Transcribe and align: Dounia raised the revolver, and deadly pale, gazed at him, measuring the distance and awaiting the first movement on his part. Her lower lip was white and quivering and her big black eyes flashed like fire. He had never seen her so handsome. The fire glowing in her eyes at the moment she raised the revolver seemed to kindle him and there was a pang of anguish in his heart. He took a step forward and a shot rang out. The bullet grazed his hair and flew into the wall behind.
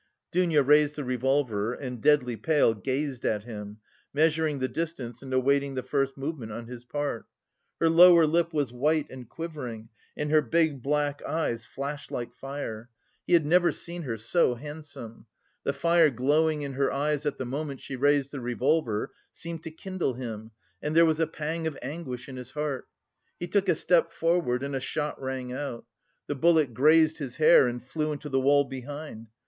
Dounia 0.31 0.63
raised 0.63 0.95
the 0.95 1.03
revolver, 1.03 1.73
and 1.75 2.01
deadly 2.01 2.35
pale, 2.35 2.73
gazed 2.73 3.23
at 3.23 3.43
him, 3.43 3.77
measuring 4.15 4.57
the 4.57 4.67
distance 4.67 5.21
and 5.21 5.31
awaiting 5.31 5.75
the 5.75 5.83
first 5.83 6.17
movement 6.17 6.51
on 6.51 6.65
his 6.65 6.83
part. 6.83 7.27
Her 7.79 7.87
lower 7.87 8.25
lip 8.25 8.51
was 8.51 8.73
white 8.73 9.07
and 9.11 9.29
quivering 9.29 9.89
and 10.17 10.31
her 10.31 10.41
big 10.41 10.81
black 10.81 11.21
eyes 11.23 11.67
flashed 11.67 12.09
like 12.09 12.33
fire. 12.33 12.89
He 13.27 13.33
had 13.33 13.45
never 13.45 13.71
seen 13.71 14.01
her 14.01 14.17
so 14.17 14.55
handsome. 14.55 15.27
The 15.65 15.71
fire 15.73 16.09
glowing 16.09 16.63
in 16.63 16.73
her 16.73 16.91
eyes 16.91 17.27
at 17.27 17.37
the 17.37 17.45
moment 17.45 17.79
she 17.79 17.95
raised 17.95 18.31
the 18.31 18.41
revolver 18.41 19.11
seemed 19.31 19.61
to 19.65 19.69
kindle 19.69 20.15
him 20.15 20.49
and 20.81 20.95
there 20.95 21.05
was 21.05 21.19
a 21.19 21.27
pang 21.27 21.67
of 21.67 21.77
anguish 21.83 22.27
in 22.27 22.37
his 22.37 22.53
heart. 22.53 22.87
He 23.39 23.45
took 23.47 23.69
a 23.69 23.75
step 23.75 24.11
forward 24.11 24.63
and 24.63 24.75
a 24.75 24.79
shot 24.79 25.21
rang 25.21 25.53
out. 25.53 25.85
The 26.25 26.33
bullet 26.33 26.73
grazed 26.73 27.19
his 27.19 27.35
hair 27.35 27.67
and 27.67 27.83
flew 27.83 28.11
into 28.11 28.29
the 28.29 28.41
wall 28.41 28.63
behind. 28.63 29.27